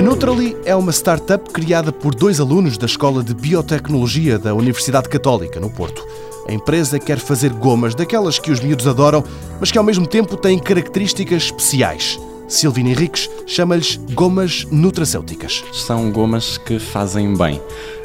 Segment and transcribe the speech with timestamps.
[0.00, 5.10] A Nutrali é uma startup criada por dois alunos da Escola de Biotecnologia da Universidade
[5.10, 6.02] Católica, no Porto.
[6.48, 9.22] A empresa quer fazer gomas daquelas que os miúdos adoram,
[9.60, 12.18] mas que ao mesmo tempo têm características especiais.
[12.48, 15.62] Silvina Henriques chama-lhes gomas nutracêuticas.
[15.74, 17.60] São gomas que fazem bem.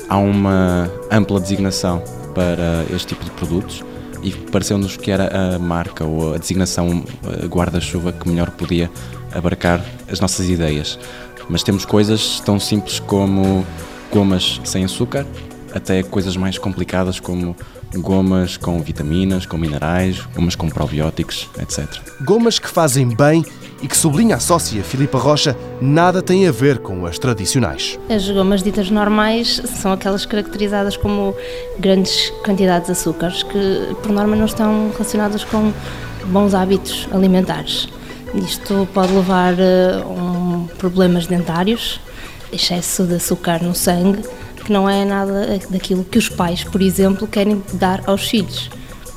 [0.10, 2.04] Há uma ampla designação
[2.34, 3.86] para este tipo de produtos
[4.22, 7.06] e pareceu-nos que era a marca ou a designação
[7.48, 8.92] guarda-chuva que melhor podia
[9.32, 11.00] abarcar as nossas ideias.
[11.50, 13.66] Mas temos coisas tão simples como
[14.12, 15.26] gomas sem açúcar,
[15.74, 17.56] até coisas mais complicadas como
[17.96, 21.86] gomas com vitaminas, com minerais, gomas com probióticos, etc.
[22.22, 23.44] Gomas que fazem bem
[23.82, 28.00] e que, sublinha a sócia Filipa Rocha, nada tem a ver com as tradicionais.
[28.10, 31.36] As gomas ditas normais são aquelas caracterizadas como
[31.78, 35.74] grandes quantidades de açúcares, que por norma não estão relacionadas com
[36.28, 37.88] bons hábitos alimentares.
[38.36, 42.00] Isto pode levar a um, problemas dentários,
[42.52, 44.24] excesso de açúcar no sangue,
[44.64, 48.70] que não é nada daquilo que os pais, por exemplo, querem dar aos filhos.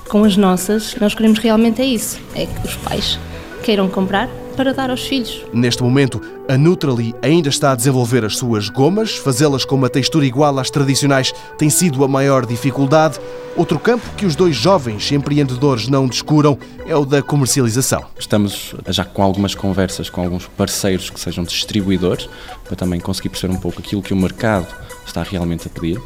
[0.09, 3.19] Com as nossas, nós queremos realmente é isso, é que os pais
[3.63, 5.45] queiram comprar para dar aos filhos.
[5.53, 10.27] Neste momento, a Nutrali ainda está a desenvolver as suas gomas, fazê-las com uma textura
[10.27, 13.21] igual às tradicionais tem sido a maior dificuldade.
[13.59, 16.57] Outro campo que os dois jovens empreendedores não descuram
[16.87, 18.05] é o da comercialização.
[18.17, 22.29] Estamos já com algumas conversas com alguns parceiros que sejam distribuidores,
[22.65, 24.69] para também conseguir perceber um pouco aquilo que o mercado
[25.05, 26.01] está realmente a pedir.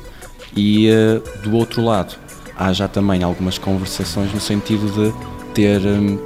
[0.56, 2.16] E eh, do outro lado,
[2.56, 5.12] há já também algumas conversações no sentido de
[5.52, 6.18] ter hum,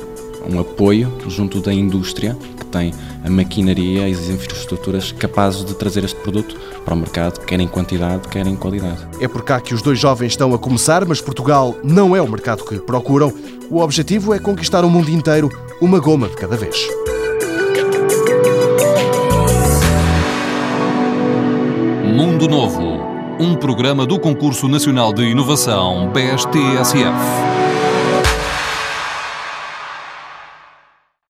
[0.48, 2.92] um apoio junto da indústria que tem
[3.24, 7.68] a maquinaria e as infraestruturas capazes de trazer este produto para o mercado, quer em
[7.68, 9.06] quantidade, quer em qualidade.
[9.20, 12.28] É por cá que os dois jovens estão a começar, mas Portugal não é o
[12.28, 13.32] mercado que procuram.
[13.70, 16.86] O objetivo é conquistar o mundo inteiro, uma goma de cada vez.
[22.14, 22.80] Mundo Novo,
[23.40, 27.55] um programa do Concurso Nacional de Inovação BSTSF.